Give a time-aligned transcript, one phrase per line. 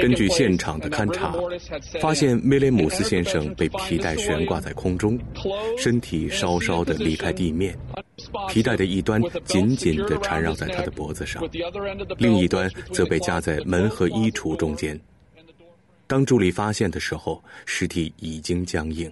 [0.00, 1.34] 根据现场的勘查，
[1.98, 5.18] 发现威廉姆斯先生被皮带悬挂在空中，
[5.78, 7.74] 身体稍稍的离开地面，
[8.50, 11.42] 皮带的一端紧紧地缠绕在他的脖子上，
[12.18, 15.00] 另一端则被夹在门和衣橱中间。
[16.06, 19.10] 当助理发现的时候，尸体已经僵硬。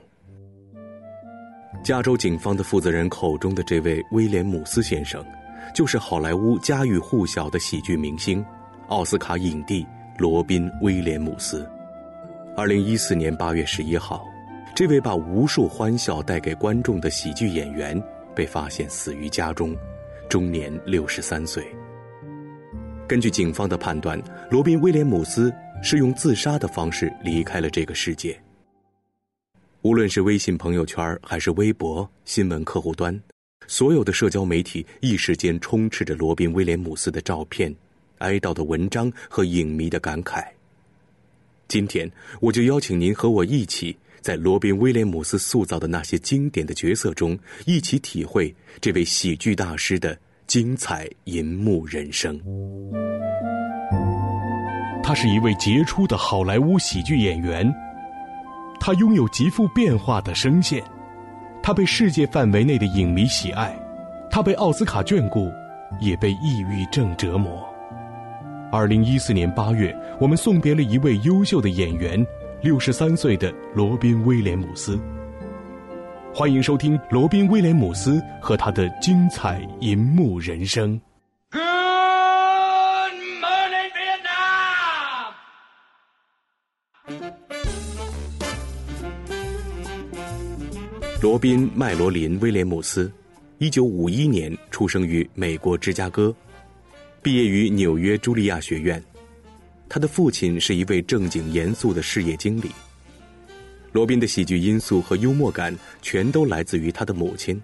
[1.82, 5.24] 加州警方的负责人口中的这位威廉姆斯先生，
[5.75, 8.45] 就是好莱坞家喻户晓的喜剧明星，
[8.89, 9.87] 奥斯卡影帝。
[10.19, 11.66] 罗宾·威廉姆斯，
[12.55, 14.23] 二零一四年八月十一号，
[14.75, 17.98] 这位把无数欢笑带给观众的喜剧演员
[18.37, 19.75] 被发现死于家中，
[20.28, 21.66] 终年六十三岁。
[23.09, 25.50] 根据警方的判断，罗宾·威廉姆斯
[25.83, 28.39] 是用自杀的方式离开了这个世界。
[29.80, 33.19] 无论是微信朋友圈还是微博新闻客户端，
[33.66, 37.74] 所有的社交媒体一时间充斥着罗宾·威廉姆斯的照片。
[38.19, 40.45] 哀悼的文章和影迷的感慨。
[41.69, 52.38] 今天，我就邀请您和我一起，在罗宾·威廉姆斯塑造的那些经典的角色中，一起体会这位喜剧大师的精彩银幕人生。
[55.03, 57.72] 他是一位杰出的好莱坞喜剧演员，
[58.78, 60.84] 他拥有极富变化的声线，
[61.62, 63.77] 他被世界范围内的影迷喜爱，
[64.30, 65.53] 他被奥斯卡眷顾，
[66.00, 67.62] 也被抑郁症折磨。
[68.72, 72.25] 二零一四年八月，我们送别了一位优秀的演员，
[72.62, 74.98] 六十三岁的罗宾·威廉姆斯。
[76.33, 81.00] 欢迎收听罗宾·威廉姆斯和他的精彩银幕人生。
[91.22, 93.12] 罗宾·麦罗林·威廉姆斯，
[93.58, 96.34] 一九五一年出生于美国芝加哥。
[97.20, 99.02] 毕业于纽约茱莉亚学院，
[99.86, 102.70] 他的父亲是一位正经严肃的事业经理。
[103.92, 107.60] 罗宾的喜剧因素和幽默感全都来自于他的母亲，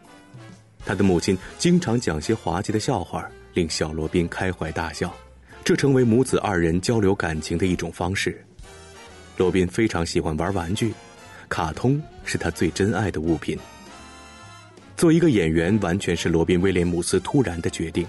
[0.84, 5.10] 他的母亲经常讲些滑稽的笑话，令小罗宾开怀大笑，
[5.64, 8.38] 这成为母子二人交流感情的一种方式。
[9.38, 10.92] 罗宾非常喜欢玩玩具，
[11.48, 13.58] 卡通是他最珍爱的物品。
[14.96, 18.06] 做一个演员完全是罗宾威廉姆斯突然的决定。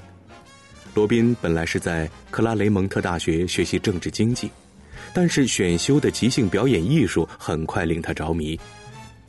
[0.93, 4.49] 罗宾本来是在克拉雷蒙特大学学习政治经济，
[5.13, 8.59] 但是选修的即兴表演艺术很快令他着迷，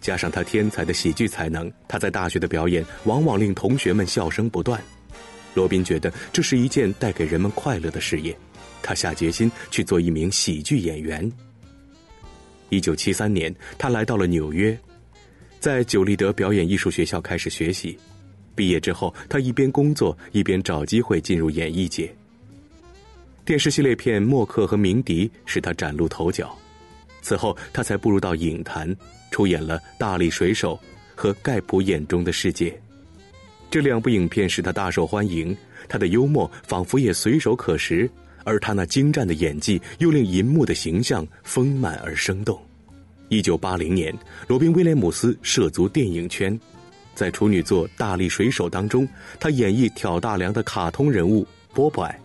[0.00, 4.80] 加上他天才的喜剧才能，他在大学的表演往往令同学们笑声不断。
[5.54, 8.34] 罗宾觉得这是一件带给人们快乐的事业，
[8.82, 11.30] 他下决心去做一名喜剧演员。
[12.70, 14.78] 一九七三年，他来到了纽约，
[15.58, 17.98] 在久立德表演艺术学校开始学习。
[18.54, 22.12] 毕业之后，他一边工作一边找机会进入演艺界。
[23.44, 26.54] 电视系列片《默克和鸣笛》使他崭露头角，
[27.22, 28.94] 此后他才步入到影坛，
[29.30, 30.74] 出演了《大力水手》
[31.14, 32.70] 和《盖普眼中的世界》。
[33.70, 35.56] 这两部影片使他大受欢迎，
[35.88, 38.10] 他的幽默仿佛也随手可拾，
[38.44, 42.60] 而他那精湛的演技又令银幕的形象丰满而生动。
[43.28, 44.16] 一九八零年，
[44.46, 46.58] 罗宾·威廉姆斯涉足电影圈。
[47.14, 49.06] 在处女作《大力水手》当中，
[49.40, 52.20] 他演绎挑大梁的卡通人物波波艾。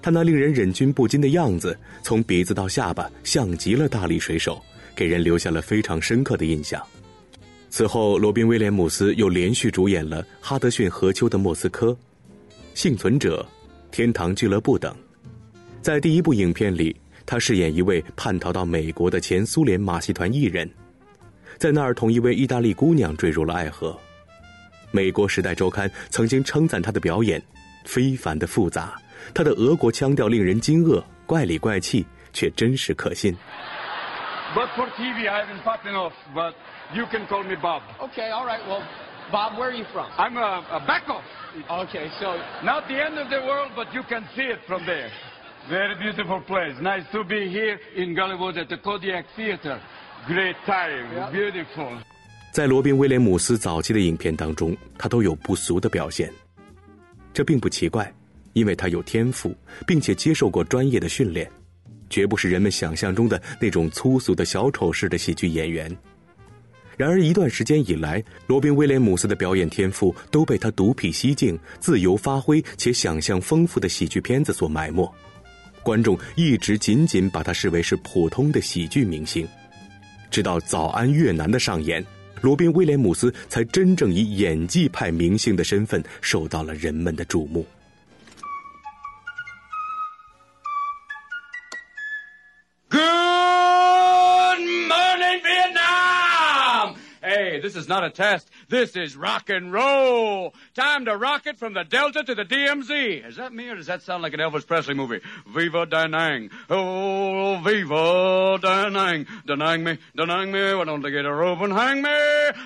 [0.00, 4.62] 他那令人忍俊不禁的样子，从鼻子到下巴，像极了大力水手，
[4.94, 6.80] 给人留下了非常深刻的印象。
[7.68, 11.88] 此后，罗宾·威廉姆斯又连续主演了《哈德逊·河丘的莫斯科》
[12.74, 13.44] 《幸存者》
[13.94, 14.96] 《天堂俱乐部》等。
[15.88, 16.94] 在第一部影片里，
[17.24, 20.70] 他饰演一位叛逃到美国的前苏联马戏团艺人，
[21.56, 23.98] 在那儿同一位意大利姑娘坠入了爱河。
[24.90, 27.42] 美国《时代周刊》曾经称赞他的表演
[27.86, 29.00] 非凡的复杂，
[29.32, 32.04] 他的俄国腔调令人惊愕，怪里怪气
[32.34, 33.34] 却真实可信。
[34.54, 36.52] But for TV, I haven't popped enough, But
[36.92, 37.80] you can call me Bob.
[37.98, 38.60] Okay, all right.
[38.68, 38.82] Well,
[39.32, 40.04] Bob, where are you from?
[40.18, 41.24] I'm a, a back off.
[41.66, 45.08] Okay, so Not the end of the world, but you can see it from there.
[45.68, 46.80] Very beautiful place.
[46.80, 49.78] Nice to be here in Gollywood at the Kodiak Theater.
[50.26, 51.30] Great time.
[51.30, 51.98] Beautiful.
[52.50, 56.32] 在罗宾·威廉姆斯早期的影片当中，他都有不俗的表现。
[57.34, 58.10] 这并不奇怪，
[58.54, 59.54] 因为他有天赋，
[59.86, 61.46] 并且接受过专业的训练，
[62.08, 65.94] 绝不是人们想象中的那种粗俗的小丑式的喜剧演员。
[66.96, 75.14] 然而，一段时间以来，罗宾·威廉姆斯的表演天赋都被他独辟蹊径、自由发挥且想象丰富的喜剧片子所埋没，
[75.88, 79.48] 观众一直仅仅把他视为是普通的喜剧明星。
[80.30, 82.04] 直到《早安越南》的上演。
[82.40, 87.66] 罗宾·威廉姆斯才真正以演技派明星的身份受到了人们的瞩目。
[97.88, 98.48] Not a test.
[98.68, 100.54] This is rock and roll.
[100.74, 103.26] Time to rock it from the Delta to the DMZ.
[103.26, 105.20] Is that me or does that sound like an Elvis Presley movie?
[105.46, 106.50] Viva Danang.
[106.70, 109.26] Oh, Viva Danang.
[109.46, 110.74] Danang me, Danang me.
[110.74, 112.10] Why don't they get a rope and hang me?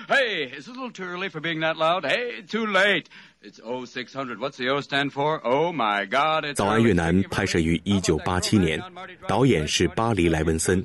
[0.07, 2.05] Hey, is it a little too early for being that loud?
[2.05, 3.09] Hey, too late.
[3.45, 4.39] It's O six hundred.
[4.39, 5.37] What's the O stand for?
[5.43, 6.55] Oh my God!
[6.55, 8.81] 早安越南拍摄于一九八七年，
[9.27, 10.81] 导演是巴黎莱文森。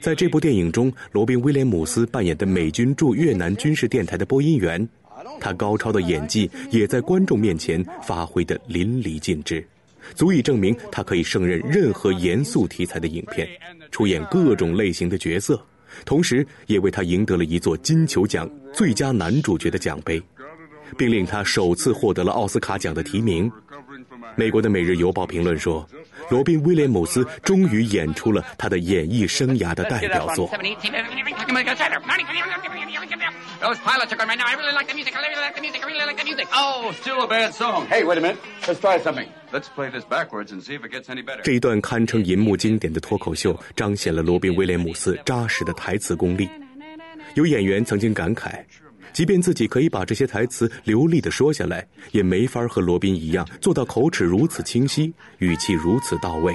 [0.00, 4.88] 在这部电影中，罗宾威廉姆斯扮演的美军驻越南军事电台的播音员，
[5.40, 9.64] 他高超的演技也在观众面前发挥的淋漓尽致，
[10.16, 13.48] 足以证明他可以胜任任何严肃题材的影片，
[13.92, 15.64] 出演各种类型的角色，
[16.04, 20.20] 同时也为他赢得了一座金球奖最佳男主角的奖杯。
[20.96, 23.50] 并令他首次获得了奥斯卡奖的提名。
[24.36, 25.86] 美国的每日邮报评论说
[26.30, 30.50] 罗宾威廉姆斯终于演出了他的演艺生涯的代表作。
[41.42, 46.48] 这一段堪称银幕经典的脱口秀彰显了罗宾威廉姆斯扎实的台词功力。
[47.34, 48.62] 有演员曾经感慨
[49.12, 56.54] 即便自己可以把这些台词流利的说下来，也没法和罗宾一样做到口齿如此清晰，语气如此到位，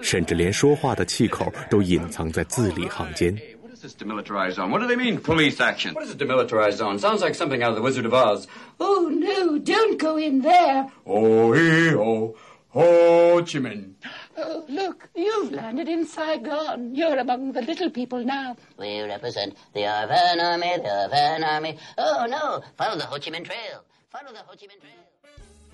[0.00, 3.36] 甚至连说话的气口都隐藏在字里行间。
[3.78, 4.70] This demilitarized zone.
[4.70, 5.92] What do they mean, police action?
[5.92, 6.98] What is a demilitarized zone?
[6.98, 8.48] Sounds like something out of the Wizard of Oz.
[8.78, 9.58] Oh no!
[9.58, 10.90] Don't go in there.
[11.06, 12.34] Oh hee ho,
[12.70, 13.94] Ho Chi Minh.
[14.38, 16.94] Oh, look, you've landed in Saigon.
[16.94, 18.54] You're among the little people now.
[18.76, 21.78] We represent the Arvan Army, the Arvan Army.
[21.96, 23.82] Oh, no, follow the Ho Chi Minh Trail.
[24.10, 25.02] Follow the Ho Chi Minh Trail.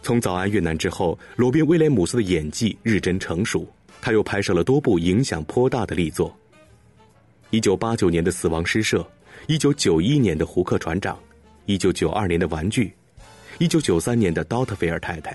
[0.00, 3.67] 从《早安越南》之后，罗宾·威廉姆斯的演技日臻成熟。
[4.00, 6.37] 他又拍摄了多部影响颇大的力作：
[7.50, 8.99] 一九八九年的《死亡诗社》，
[9.47, 11.17] 一九九一年的《胡克船长》，
[11.67, 12.87] 一九九二年的《玩具》，
[13.59, 15.32] 一九九三年的《刀特菲尔太太》，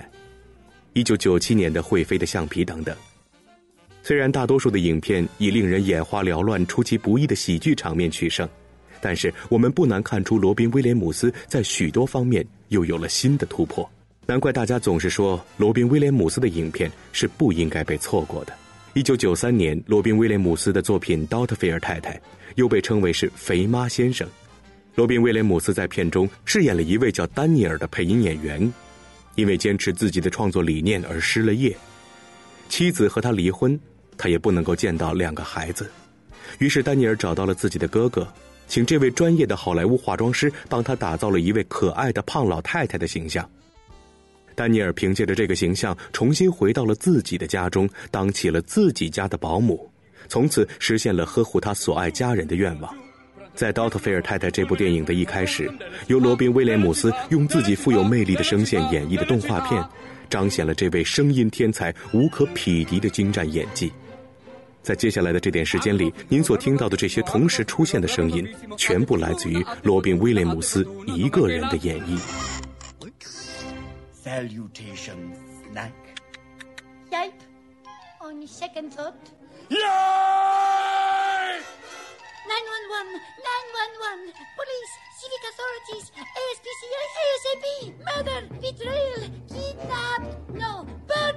[0.93, 2.95] 一九九七年的《会飞的橡皮》等等。
[4.07, 8.47] 虽然大多数的影片以令人眼花缭乱、出其不意的喜剧场面取胜，
[9.01, 13.85] 但是我们不难看出罗宾·威廉姆斯在许多方面又有了新的突破。
[14.25, 18.53] 难怪大家总是说罗宾·威廉姆斯的影片是不应该被错过的。
[18.93, 22.13] 一九九三年，罗宾·威廉姆斯的作品《刀特菲尔太太》
[22.55, 24.25] 又被称为是“肥妈先生”。
[24.95, 28.73] 罗宾·威廉姆斯在片中饰演了一位叫丹尼尔的配音演员，
[29.35, 31.75] 因为坚持自己的创作理念而失了业，
[32.69, 33.77] 妻子和他离婚。
[34.17, 35.89] 他也不能够见到两个孩子，
[36.59, 38.27] 于是丹尼尔找到了自己的哥哥，
[38.67, 43.47] 请这位专业的好莱坞化妆师帮他打造了一位可爱的胖老太太的形象。
[44.55, 49.87] 丹尼尔凭借着这个形象，重新回到了自己的家中，当起了自己家的保姆，
[50.27, 52.91] 从此实现了呵护他所爱家人的愿望。
[53.53, 55.71] 在《刀特菲尔太太》这部电影的一开始，
[56.07, 59.83] 由罗宾·威廉姆斯用自己富有魅力的声线演绎的动画片，
[60.29, 63.91] 彰显了这位声音天才无可匹敌的精湛演技。
[64.87, 68.47] 在接下来的这点时间里，您所听到的这些同时出现的声音，
[68.77, 72.17] 全部来自于罗宾·威廉姆斯一个人的演绎。
[74.23, 75.91] Salutations, snack.
[77.11, 77.33] Yipe.
[78.21, 79.13] On second thought.
[79.67, 79.77] Yay!
[82.47, 86.05] 911, 911, police, civic authorities,
[86.43, 87.65] ASPCA, ASAP,
[88.07, 90.21] murder, betrayal, kidnap,
[90.53, 91.35] no, burn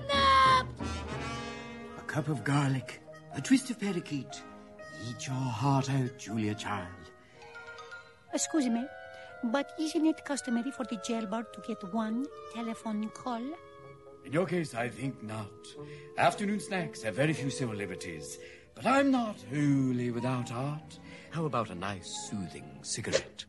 [1.98, 3.00] A cup of garlic.
[3.40, 4.42] A twist of parakeet.
[5.08, 7.04] Eat your heart out, Julia child.
[8.34, 8.84] Excuse me,
[9.44, 13.42] but isn't it customary for the jailbird to get one telephone call?
[14.26, 15.48] In your case, I think not.
[16.18, 18.38] Afternoon snacks have very few civil liberties.
[18.74, 20.98] But I'm not wholly without art.
[21.30, 23.46] How about a nice, soothing cigarette?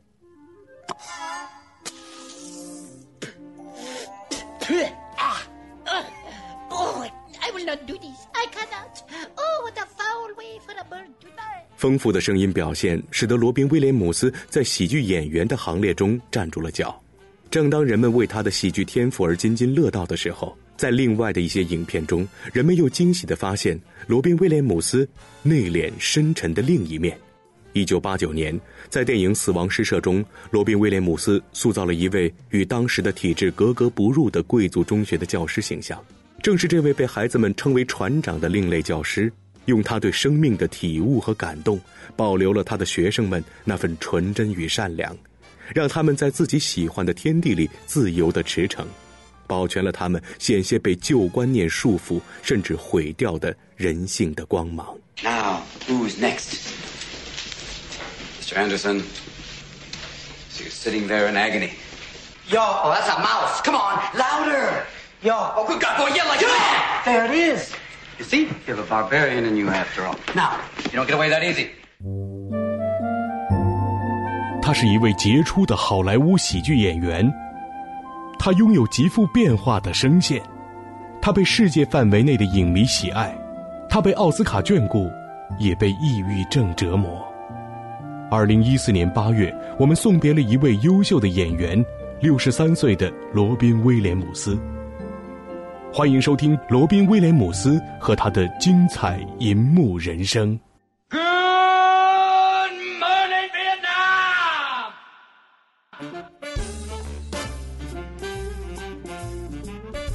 [5.17, 5.45] ah!
[5.85, 6.03] Uh,
[6.71, 7.11] oh,
[7.43, 8.27] I will not do this.
[8.33, 9.03] I cannot.
[11.75, 17.01] 丰富的声音表现使得罗宾·威廉姆斯在喜剧演员的行列中站住了脚。
[17.49, 25.09] 正当人们为他的喜剧天赋而津津乐道的时候，在另外的一些影片中，人们又惊喜地发现罗宾·威廉姆斯
[25.41, 27.17] 内敛深沉的另一面。
[27.73, 35.99] 一九八九年，在电影《死亡诗社》中，罗宾·威廉姆斯塑造了一位与当时的体制格格不入的贵族中学的教师形象。
[36.41, 39.31] 正是这位被孩子们称为“船长”的另类教师，
[39.65, 41.79] 用他对生命的体悟和感动，
[42.15, 45.15] 保留了他的学生们那份纯真与善良，
[45.73, 48.85] 让他们在自己喜欢的天地里自由的驰骋，
[49.47, 54.97] 保全了他们险些被旧观念束缚甚至毁掉的人性的光芒。
[55.23, 56.57] Now, who's next?
[58.41, 58.57] Mr.
[58.57, 59.01] Anderson.
[60.49, 61.73] So You're sitting there in agony.
[62.47, 63.61] Yo, oh, that's a mouse.
[63.61, 64.85] Come on, louder.
[65.23, 67.01] Yo, oh, good God, boy, yell like that.
[67.05, 67.73] There it is.
[68.21, 70.15] You see, you have a barbarian in you after all.
[70.35, 70.59] Now,
[70.91, 71.67] You don't get away that easy.
[74.61, 77.31] 他是一位杰出的好莱坞喜剧演员，
[78.37, 80.41] 他拥有极富变化的声线，
[81.21, 83.33] 他被世界范围内的影迷喜爱，
[83.89, 85.09] 他被奥斯卡眷顾，
[85.57, 87.25] 也被抑郁症折磨。
[88.29, 91.83] 二零一四年八月，我们送别了一位优秀的演员，
[92.19, 94.59] 六十三岁的罗宾·威廉姆斯。
[95.93, 100.57] 欢迎收听罗宾·威廉姆斯和他的精彩银幕人生。
[101.09, 101.21] Good
[102.97, 104.93] morning, Vietnam!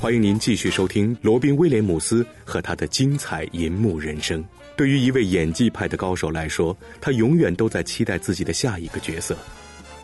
[0.01, 4.43] 欢迎您继续收听罗宾·威廉姆斯和他的精彩银幕人生。
[4.77, 9.37] 对于一位演技派的高手来说，他永远都在期待自己的下一个角色。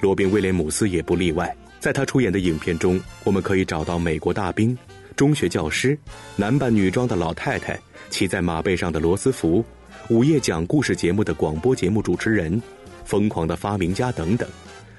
[0.00, 1.57] 罗宾·威廉姆斯也不例外。
[1.81, 4.76] 在他出演的影片中，我们可以找到美国大兵、
[5.12, 5.99] 中学教师、
[6.37, 7.78] 男扮女装的老太太、
[8.11, 9.64] 骑在马背上的罗斯福、
[10.09, 12.61] 午夜讲故事节目的广播节目主持人、
[13.04, 14.49] 疯狂的发明家等等。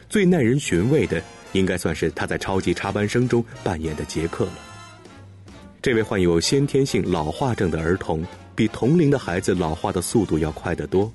[0.09, 1.21] 最耐人寻味的，
[1.53, 4.53] 应该算是他在《超级插班生》中扮演的杰克了。
[5.81, 8.23] 这位患有先天性老化症的儿童，
[8.55, 11.11] 比同龄的孩子老化的速度要快得多。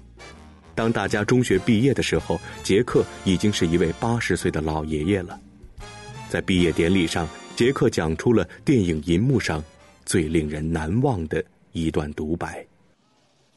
[0.75, 5.39] 当大家中学毕业的时候，杰克已经是一位八十岁的老爷爷了。
[6.29, 7.27] 在毕业典礼上，
[7.59, 9.61] 杰克讲出了电影银幕上
[10.05, 12.65] 最令人难忘的一段独白。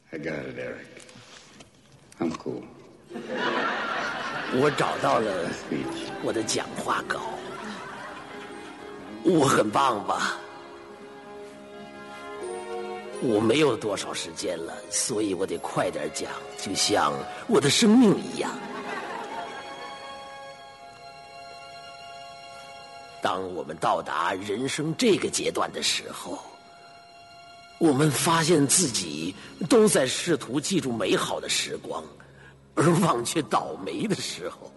[0.10, 0.88] I got it, Eric.
[2.18, 2.64] I'm cool.
[4.60, 5.48] 我找到了
[6.24, 7.20] 我的讲话稿，
[9.24, 10.36] 我很棒吧？
[13.22, 17.14] 我没有多少时间了，所以我得快点讲，就像
[17.46, 18.52] 我的生命一样。
[23.22, 26.40] 当我们到达人生这个阶段的时候，
[27.80, 29.34] 我们发现自己
[29.70, 32.04] 都在试图记住美好的时光，
[32.76, 34.72] 而忘却倒霉的时候。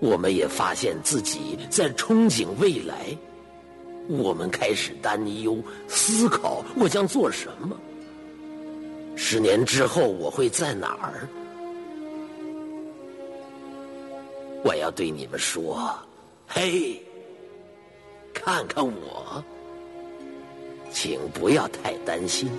[0.00, 3.16] 我们也发现自己在憧憬未来，
[4.08, 7.76] 我们开始担忧、思考我将做什么。
[9.16, 11.28] 十年之后我会在哪儿？
[14.64, 15.92] 我要对你们说
[16.48, 17.00] ：“嘿，
[18.32, 19.44] 看看我，
[20.90, 22.50] 请不要太担心，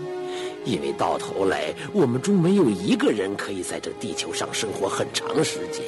[0.64, 5.84] 因为到头来我们中没有一个人可以在这地球上生活很长时间。”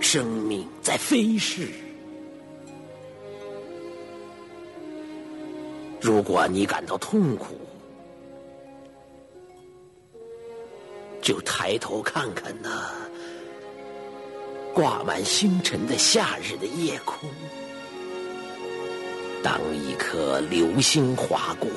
[0.00, 1.68] 生命在飞逝。
[6.00, 7.56] 如果你感到痛苦，
[11.22, 12.92] 就抬头看看那
[14.74, 17.28] 挂满星辰的夏日的夜空。
[19.42, 21.68] 当一颗流星划过，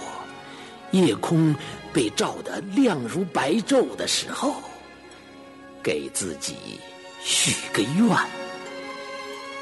[0.92, 1.56] 夜空
[1.92, 4.56] 被照得亮如白昼的时候，
[5.84, 6.56] 给自己。
[7.28, 8.16] 许个愿，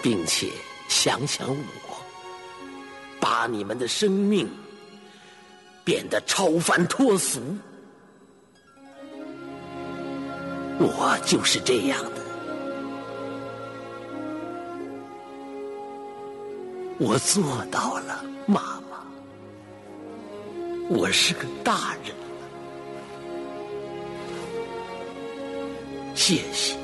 [0.02, 0.50] 并且
[0.90, 1.98] 想想我，
[3.22, 4.50] 把你们的生命
[5.86, 7.40] 变得超凡脱俗。
[10.78, 12.23] 我就是这样的，
[17.00, 19.06] 我做到了，妈妈，
[20.90, 22.48] 我是个大人了，
[26.16, 26.83] 谢谢。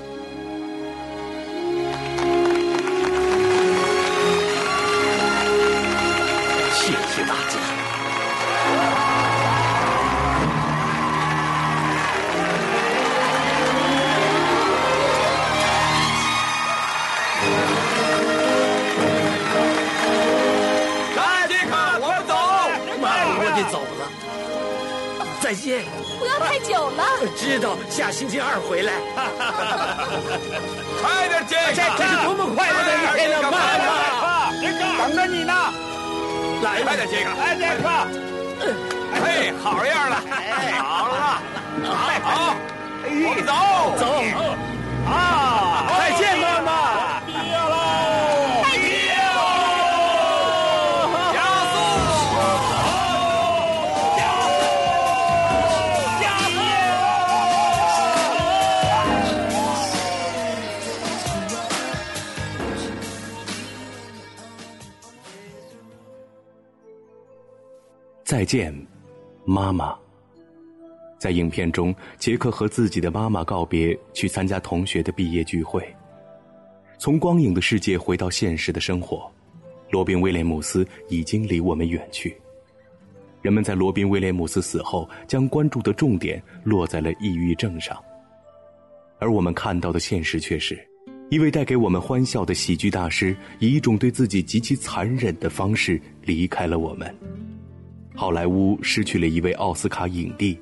[23.71, 24.09] 走了，
[25.41, 25.85] 再见。
[26.19, 27.03] 不要太久了。
[27.38, 28.93] 知道，下星期二回来。
[31.01, 31.61] 快点，杰克！
[31.97, 33.41] 这是多么快乐的一天啊！
[33.43, 33.53] 妈妈，
[34.97, 35.53] 等着你呢。
[36.61, 37.29] 来，快点，杰克！
[37.39, 37.88] 哎，杰克！
[39.23, 40.15] 嘿，好样的！
[40.81, 41.41] 好了，
[42.21, 42.55] 好，
[43.05, 43.51] 我们走
[43.97, 44.03] 走。
[45.09, 45.11] 啊！
[45.97, 46.88] 再见，妈妈。
[68.29, 68.71] 再见，
[69.43, 69.98] 妈妈。
[71.17, 75.83] 在影片中，杰克和自己的妈妈告别，去参加同学的毕业聚会。
[77.00, 79.27] 从光影的世界回到现实的生活，
[79.89, 82.39] 罗宾·威廉姆斯已经离我们远去。
[83.41, 87.98] 人们在罗宾·威廉姆斯死后，将关注的重点落在了抑郁症上，
[89.17, 90.79] 而我们看到的现实却是，
[91.31, 97.12] 一位带给我们欢笑的喜剧大师，以一种对自己极其残忍的方式离开了我们。
[98.19, 100.59] 好莱坞失去了一位奥斯卡影帝。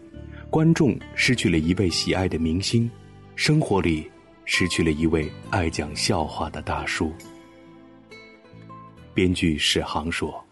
[0.47, 2.87] 观众失去了一位喜爱的明星，
[3.35, 4.07] 生活里
[4.45, 7.11] 失去了一位爱讲笑话的大叔。
[9.11, 10.45] 编剧史航说：“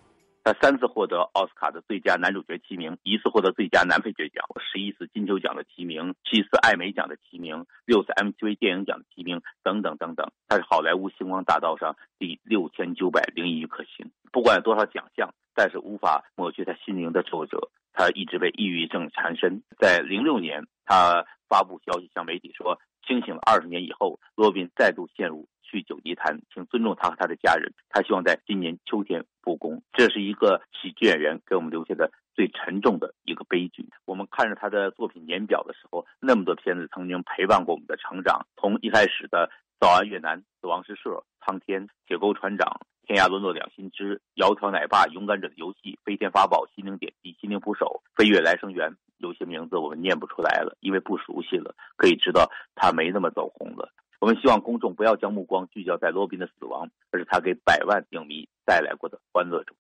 [0.43, 4.43] 他三次获得奥斯卡的最佳男主角提名，一次获得最佳男配角奖，
[4.73, 10.25] 十一次金球奖的提名，七次艾美奖的提名，六次 MTV 电影奖的提名，等等等等。
[10.47, 14.09] 他是好莱坞星光大道上第六千九百零一颗星。
[14.31, 19.63] 不管有多少奖项，但是无法抹去他心灵的挫折。”他一直被抑郁症缠身。
[19.79, 27.73] 在零六年，他发布消息向媒体说，清醒了二十年以后，罗宾再度陷入酗酒泥潭，请尊重他和他的家人。
[27.87, 29.81] 他希望在今年秋天复工。
[29.93, 33.87] 这是一个喜剧演员给我们留下的最沉重的一个悲剧。
[34.03, 39.47] 我们看着他的作品年表的时候，那么多片子曾经陪伴过我们的成长，从一开始的
[39.79, 42.67] 《早安越南》《死亡诗社》《苍天》《铁钩船长》。
[43.05, 48.95] 天涯沦落两心知，窈窕奶爸，勇敢者的游戏，飞天法宝，心灵点滴，心灵捕手，飞越来生缘。
[49.17, 51.75] 有些名字我们念不出来了，因为不熟悉了。
[51.95, 53.93] 可以知道他没那么走红了。
[54.19, 59.77] 我们希望公众不要将目光聚焦在罗宾的死亡，而是他给百万影迷带来过的欢乐中。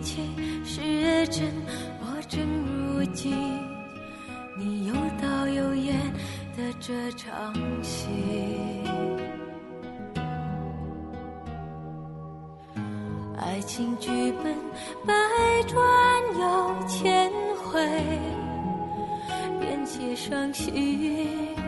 [0.00, 0.22] 起
[0.64, 1.52] 是真，
[2.00, 3.34] 我真如己。
[4.56, 5.96] 你有导有演
[6.56, 8.08] 的这场戏，
[13.38, 14.10] 爱情剧
[14.42, 14.56] 本
[15.06, 15.14] 百
[15.68, 15.78] 转
[16.40, 17.80] 又千回，
[19.60, 21.67] 编写伤心。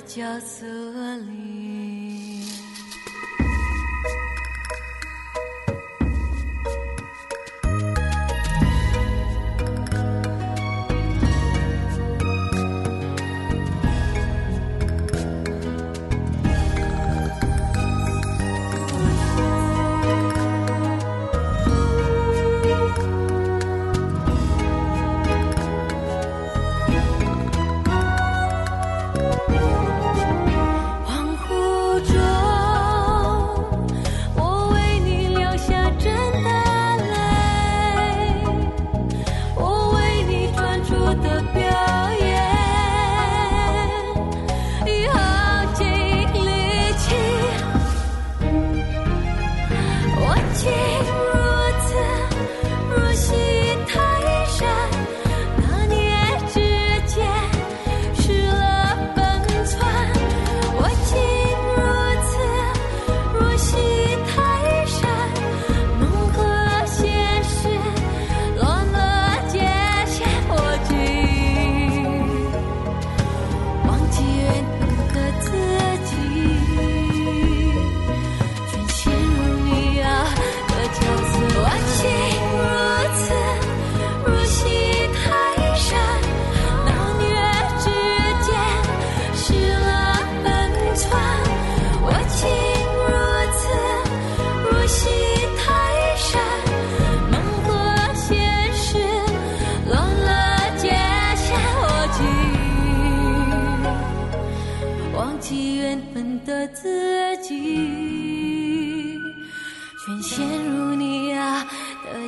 [0.00, 0.66] 角色
[1.18, 2.05] 里。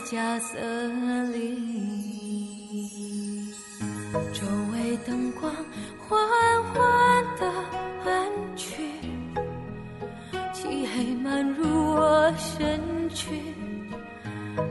[0.09, 0.59] 的角色
[1.33, 1.59] 里。
[4.33, 5.53] 周围灯光
[5.99, 6.19] 缓
[6.65, 7.53] 缓的
[8.05, 8.73] 暗去，
[10.55, 13.55] 漆黑漫入我身躯，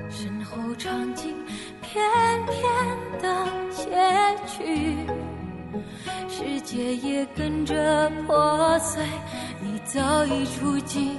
[0.09, 1.35] 身后场景
[1.81, 2.01] 片
[2.47, 3.91] 片的写
[4.47, 4.97] 去，
[6.27, 9.05] 世界也跟着破碎。
[9.61, 11.15] 你早已出境，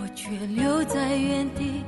[0.00, 1.84] 我却留在原地，